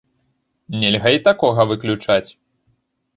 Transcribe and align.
Нельга 0.83 1.09
і 1.17 1.21
такога 1.27 1.61
выключаць. 1.73 2.29